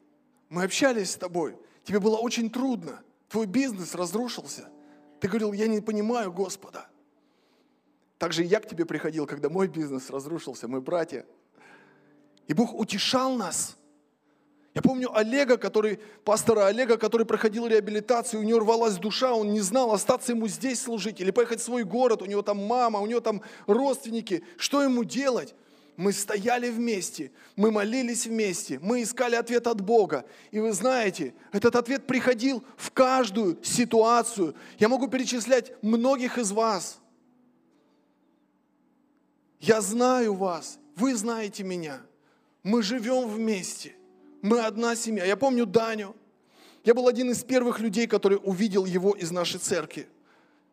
[0.50, 1.58] мы общались с тобой.
[1.90, 3.02] Тебе было очень трудно.
[3.30, 4.70] Твой бизнес разрушился.
[5.20, 6.88] Ты говорил, я не понимаю Господа.
[8.20, 11.26] Также и я к тебе приходил, когда мой бизнес разрушился, мы братья.
[12.48, 13.76] И Бог утешал нас.
[14.76, 19.62] Я помню Олега, который, пастора Олега, который проходил реабилитацию, у него рвалась душа, он не
[19.62, 23.08] знал, остаться ему здесь служить или поехать в свой город, у него там мама, у
[23.08, 25.56] него там родственники, что ему делать?
[26.00, 30.24] Мы стояли вместе, мы молились вместе, мы искали ответ от Бога.
[30.50, 34.56] И вы знаете, этот ответ приходил в каждую ситуацию.
[34.78, 37.02] Я могу перечислять многих из вас.
[39.60, 42.00] Я знаю вас, вы знаете меня.
[42.64, 43.94] Мы живем вместе.
[44.42, 45.26] Мы одна семья.
[45.26, 46.16] Я помню Даню.
[46.86, 50.08] Я был один из первых людей, который увидел его из нашей церкви.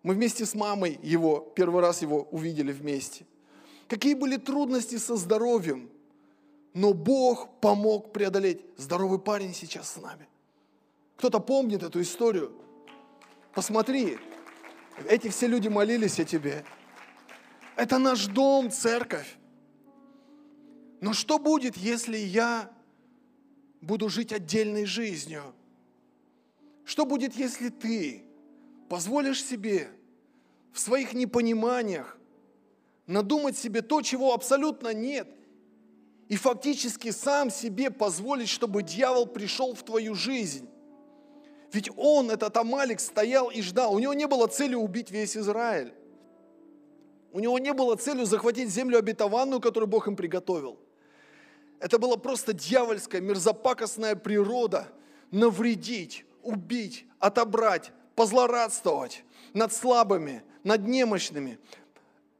[0.04, 3.26] Мы вместе с мамой его, первый раз его увидели вместе.
[3.88, 5.90] Какие были трудности со здоровьем,
[6.74, 8.60] но Бог помог преодолеть.
[8.76, 10.28] Здоровый парень сейчас с нами.
[11.16, 12.52] Кто-то помнит эту историю?
[13.54, 14.18] Посмотри,
[15.08, 16.64] эти все люди молились о тебе.
[17.76, 19.36] Это наш дом, церковь.
[21.00, 22.70] Но что будет, если я
[23.80, 25.54] буду жить отдельной жизнью?
[26.84, 28.24] Что будет, если ты
[28.88, 29.90] позволишь себе
[30.72, 32.18] в своих непониманиях
[33.06, 35.28] надумать себе то, чего абсолютно нет,
[36.28, 40.68] и фактически сам себе позволить, чтобы дьявол пришел в твою жизнь?
[41.72, 43.94] Ведь он, этот Амалик, стоял и ждал.
[43.94, 45.92] У него не было цели убить весь Израиль.
[47.32, 50.78] У него не было целью захватить землю обетованную, которую Бог им приготовил.
[51.80, 54.88] Это была просто дьявольская, мерзопакостная природа
[55.30, 61.58] навредить, убить, отобрать, позлорадствовать над слабыми, над немощными.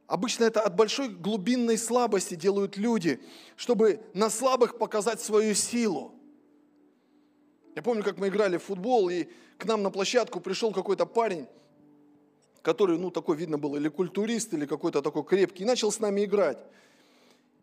[0.07, 3.21] Обычно это от большой глубинной слабости делают люди,
[3.57, 6.15] чтобы на слабых показать свою силу.
[7.75, 11.45] Я помню, как мы играли в футбол, и к нам на площадку пришел какой-то парень,
[12.61, 16.23] который, ну, такой видно был, или культурист, или какой-то такой крепкий, и начал с нами
[16.23, 16.57] играть.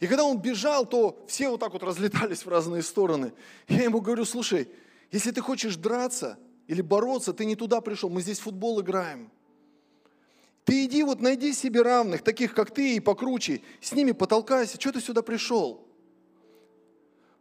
[0.00, 3.32] И когда он бежал, то все вот так вот разлетались в разные стороны.
[3.68, 4.68] Я ему говорю, слушай,
[5.10, 9.30] если ты хочешь драться или бороться, ты не туда пришел, мы здесь футбол играем.
[10.64, 14.92] Ты иди вот найди себе равных, таких как ты и покруче, с ними потолкайся, что
[14.92, 15.86] ты сюда пришел?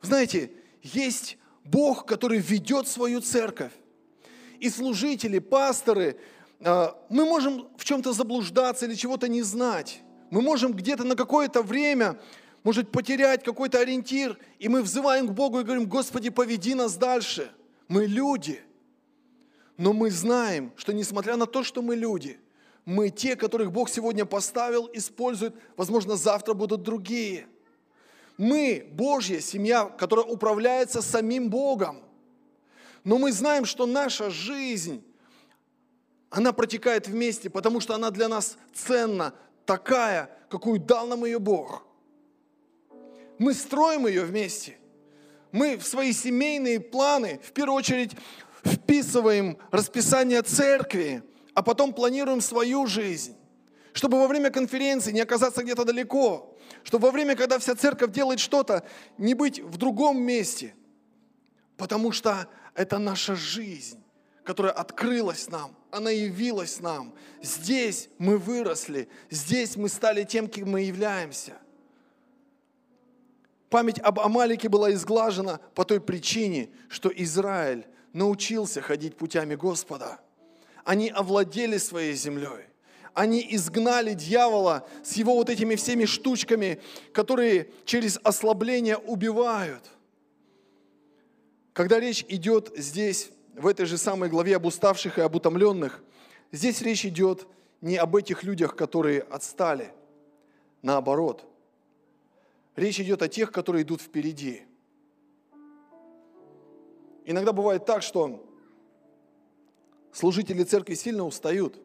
[0.01, 3.71] Знаете, есть Бог, который ведет свою церковь.
[4.59, 6.19] И служители, пасторы,
[6.59, 10.01] а, мы можем в чем-то заблуждаться или чего-то не знать.
[10.29, 12.19] Мы можем где-то на какое-то время
[12.63, 17.51] может потерять какой-то ориентир, и мы взываем к Богу и говорим, Господи, поведи нас дальше.
[17.87, 18.61] Мы люди.
[19.77, 22.39] Но мы знаем, что несмотря на то, что мы люди,
[22.85, 27.47] мы те, которых Бог сегодня поставил, использует, возможно, завтра будут другие.
[28.37, 32.03] Мы Божья семья, которая управляется самим Богом.
[33.03, 35.03] Но мы знаем, что наша жизнь,
[36.29, 39.33] она протекает вместе, потому что она для нас ценна,
[39.65, 41.85] такая, какую дал нам ее Бог–
[43.37, 44.77] мы строим ее вместе.
[45.51, 48.11] Мы в свои семейные планы, в первую очередь,
[48.63, 53.35] вписываем расписание церкви, а потом планируем свою жизнь.
[53.93, 56.57] Чтобы во время конференции не оказаться где-то далеко.
[56.83, 58.83] Чтобы во время, когда вся церковь делает что-то,
[59.17, 60.73] не быть в другом месте.
[61.77, 64.03] Потому что это наша жизнь,
[64.43, 67.13] которая открылась нам, она явилась нам.
[67.41, 71.53] Здесь мы выросли, здесь мы стали тем, кем мы являемся.
[73.69, 80.19] Память об Амалике была изглажена по той причине, что Израиль научился ходить путями Господа.
[80.83, 82.67] Они овладели своей землей.
[83.13, 86.81] Они изгнали дьявола с его вот этими всеми штучками,
[87.13, 89.83] которые через ослабление убивают.
[91.73, 96.03] Когда речь идет здесь, в этой же самой главе об уставших и об утомленных,
[96.51, 97.47] здесь речь идет
[97.81, 99.91] не об этих людях, которые отстали.
[100.81, 101.45] Наоборот–
[102.75, 104.63] Речь идет о тех, которые идут впереди.
[107.25, 108.43] Иногда бывает так, что
[110.13, 111.77] служители церкви сильно устают.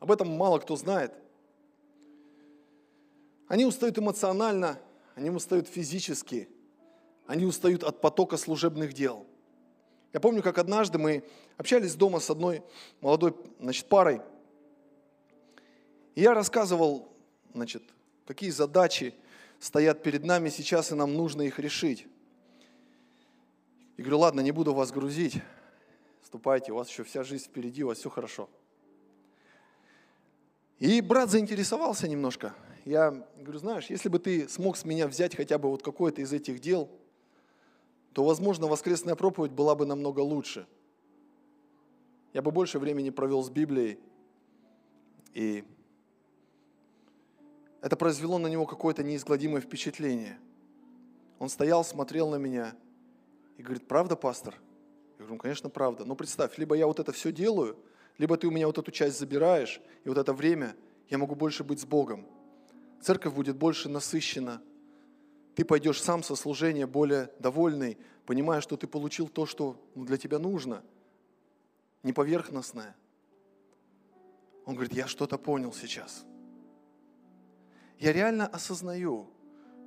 [0.00, 1.12] Об этом мало кто знает.
[3.46, 4.78] Они устают эмоционально,
[5.14, 6.48] они устают физически,
[7.26, 9.26] они устают от потока служебных дел.
[10.12, 11.24] Я помню, как однажды мы
[11.56, 12.62] общались дома с одной
[13.00, 14.20] молодой значит, парой,
[16.14, 17.08] и я рассказывал,
[17.54, 17.82] значит,
[18.26, 19.14] какие задачи
[19.60, 22.06] стоят перед нами сейчас, и нам нужно их решить.
[23.96, 25.36] И говорю, ладно, не буду вас грузить,
[26.28, 28.50] ступайте, у вас еще вся жизнь впереди, у вас все хорошо.
[30.78, 32.54] И брат заинтересовался немножко.
[32.84, 36.30] Я говорю, знаешь, если бы ты смог с меня взять хотя бы вот какое-то из
[36.34, 36.90] этих дел,
[38.12, 40.66] то, возможно, воскресная проповедь была бы намного лучше.
[42.34, 43.98] Я бы больше времени провел с Библией
[45.32, 45.64] и
[47.80, 50.38] это произвело на него какое-то неизгладимое впечатление.
[51.38, 52.74] Он стоял, смотрел на меня
[53.56, 54.60] и говорит, правда, пастор?
[55.28, 56.06] Говорю, конечно, правда.
[56.06, 57.76] Но представь, либо я вот это все делаю,
[58.16, 60.74] либо ты у меня вот эту часть забираешь, и вот это время
[61.10, 62.26] я могу больше быть с Богом.
[63.02, 64.62] Церковь будет больше насыщена.
[65.54, 70.16] Ты пойдешь сам со служения более довольный, понимая, что ты получил то, что ну, для
[70.16, 70.82] тебя нужно,
[72.02, 72.96] не поверхностное.
[74.64, 76.24] Он говорит, я что-то понял сейчас.
[77.98, 79.28] Я реально осознаю,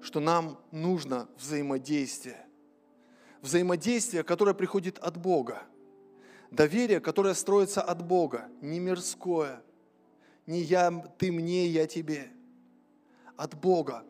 [0.02, 2.46] что нам нужно взаимодействие.
[3.42, 5.64] Взаимодействие, которое приходит от Бога.
[6.52, 9.64] Доверие, которое строится от Бога, не мирское,
[10.46, 12.28] не я, ты мне, я тебе,
[13.38, 14.04] от Бога.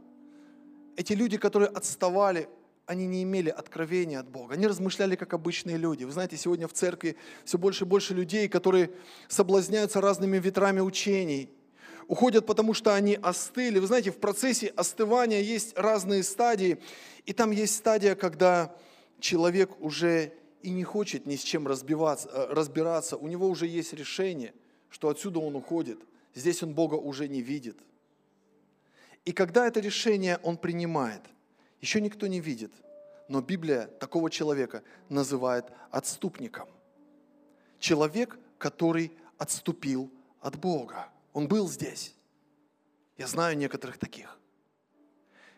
[0.98, 2.50] Эти люди, которые отставали,
[2.86, 4.56] они не имели откровения от Бога.
[4.56, 6.04] Они размышляли как обычные люди.
[6.04, 7.16] Вы знаете, сегодня в церкви
[7.46, 8.92] все больше и больше людей, которые
[9.30, 11.50] соблазняются разными ветрами учений,
[12.08, 13.80] уходят, потому что они остыли.
[13.80, 16.80] Вы знаете, в процессе остывания есть разные стадии,
[17.26, 18.76] и там есть стадия, когда
[19.22, 23.94] человек уже и не хочет ни с чем разбиваться, э, разбираться, у него уже есть
[23.94, 24.54] решение,
[24.90, 26.00] что отсюда он уходит,
[26.36, 27.78] здесь он Бога уже не видит.
[29.24, 31.22] И когда это решение он принимает,
[31.80, 32.72] еще никто не видит,
[33.28, 36.68] но Библия такого человека называет отступником.
[37.80, 41.10] Человек, который отступил от Бога.
[41.34, 42.14] Он был здесь.
[43.18, 44.38] Я знаю некоторых таких.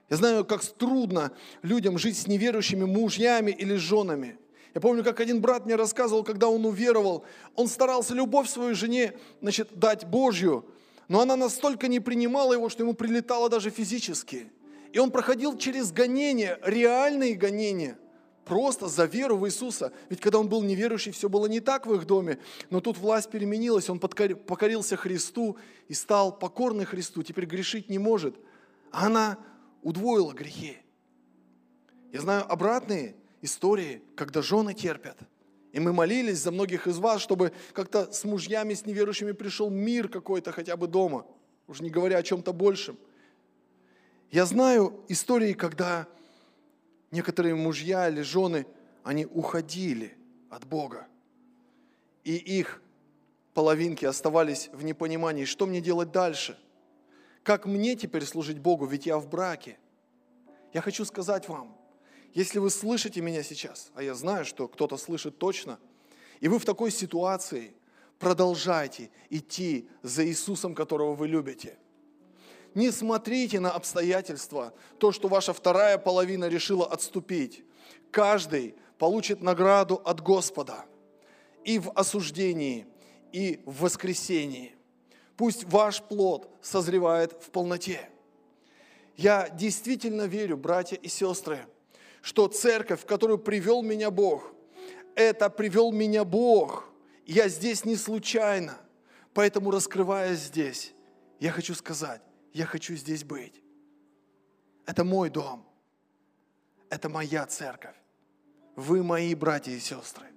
[0.09, 1.31] Я знаю, как трудно
[1.61, 4.37] людям жить с неверующими мужьями или женами.
[4.73, 7.25] Я помню, как один брат мне рассказывал, когда он уверовал,
[7.55, 10.65] он старался любовь своей жене значит, дать Божью,
[11.07, 14.51] но она настолько не принимала его, что ему прилетало даже физически.
[14.91, 17.97] И он проходил через гонения, реальные гонения,
[18.45, 19.93] просто за веру в Иисуса.
[20.09, 22.39] Ведь когда он был неверующий, все было не так в их доме,
[22.69, 28.35] но тут власть переменилась, он покорился Христу и стал покорный Христу, теперь грешить не может.
[28.91, 29.37] А она
[29.83, 30.77] удвоила грехи.
[32.11, 35.17] Я знаю обратные истории, когда жены терпят.
[35.71, 40.07] И мы молились за многих из вас, чтобы как-то с мужьями, с неверующими пришел мир
[40.07, 41.25] какой-то хотя бы дома,
[41.67, 42.97] уже не говоря о чем-то большем.
[44.31, 46.07] Я знаю истории, когда
[47.11, 48.67] некоторые мужья или жены,
[49.03, 50.15] они уходили
[50.49, 51.07] от Бога.
[52.23, 52.81] И их
[53.53, 56.57] половинки оставались в непонимании, что мне делать дальше–
[57.43, 59.77] как мне теперь служить Богу, ведь я в браке?
[60.71, 61.77] Я хочу сказать вам,
[62.33, 65.77] если вы слышите меня сейчас, а я знаю, что кто-то слышит точно,
[66.39, 67.75] и вы в такой ситуации,
[68.17, 71.77] продолжайте идти за Иисусом, которого вы любите.
[72.73, 77.63] Не смотрите на обстоятельства, то, что ваша вторая половина решила отступить.
[78.09, 80.85] Каждый получит награду от Господа
[81.63, 82.87] и в осуждении,
[83.31, 84.75] и в воскресении–
[85.37, 88.09] Пусть ваш плод созревает в полноте.
[89.15, 91.65] Я действительно верю, братья и сестры,
[92.21, 94.53] что церковь, в которую привел меня Бог,
[95.15, 96.89] это привел меня Бог.
[97.25, 98.77] Я здесь не случайно.
[99.33, 100.93] Поэтому, раскрываясь здесь,
[101.39, 102.21] я хочу сказать,
[102.53, 103.61] я хочу здесь быть.
[104.85, 105.65] Это мой дом.
[106.89, 107.95] Это моя церковь.
[108.75, 110.27] Вы мои братья и сестры.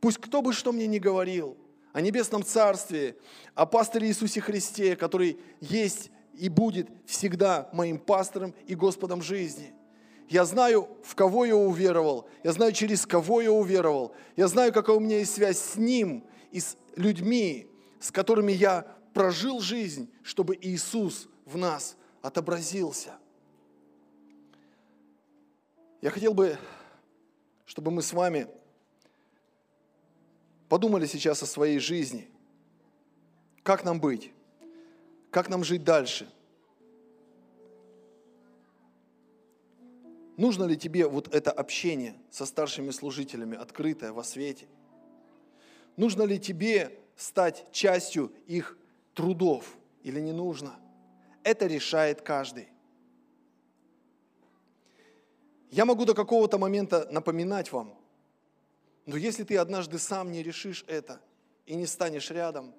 [0.00, 1.56] Пусть кто бы что мне ни говорил,
[1.92, 3.16] о Небесном Царстве,
[3.54, 9.72] о пасторе Иисусе Христе, который есть и будет всегда моим пастором и Господом жизни.
[10.28, 14.96] Я знаю, в кого я уверовал, я знаю, через кого я уверовал, я знаю, какая
[14.96, 17.70] у меня есть связь с Ним и с людьми,
[18.00, 23.12] с которыми я прожил жизнь, чтобы Иисус в нас отобразился.
[26.00, 26.56] Я хотел бы,
[27.66, 28.48] чтобы мы с вами
[30.72, 32.30] подумали сейчас о своей жизни.
[33.62, 34.32] Как нам быть?
[35.30, 36.26] Как нам жить дальше?
[40.38, 44.66] Нужно ли тебе вот это общение со старшими служителями, открытое, во свете?
[45.98, 48.78] Нужно ли тебе стать частью их
[49.12, 50.80] трудов или не нужно?
[51.42, 52.68] Это решает каждый.
[55.70, 57.94] Я могу до какого-то момента напоминать вам,
[59.06, 61.20] но если ты однажды сам не решишь это
[61.66, 62.74] и не станешь рядом,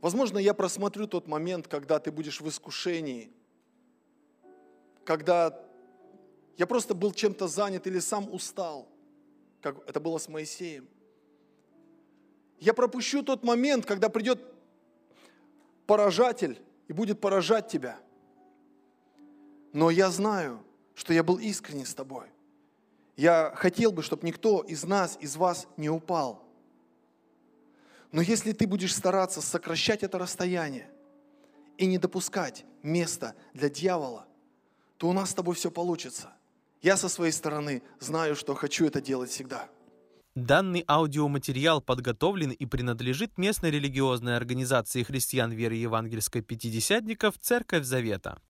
[0.00, 3.30] возможно, я просмотрю тот момент, когда ты будешь в искушении,
[5.04, 5.64] когда
[6.56, 8.88] я просто был чем-то занят или сам устал,
[9.60, 10.88] как это было с Моисеем.
[12.58, 14.42] Я пропущу тот момент, когда придет
[15.86, 17.98] поражатель и будет поражать тебя.
[19.72, 20.62] Но я знаю,
[20.94, 22.26] что я был искренне с тобой–
[23.20, 26.42] я хотел бы, чтобы никто из нас, из вас не упал.
[28.12, 30.88] Но если ты будешь стараться сокращать это расстояние
[31.76, 34.26] и не допускать места для дьявола,
[34.96, 36.32] то у нас с тобой все получится.
[36.80, 39.68] Я со своей стороны знаю, что хочу это делать всегда.
[40.34, 48.40] Данный аудиоматериал подготовлен и принадлежит местной религиозной организации христиан веры евангельской пятидесятников «Церковь Завета».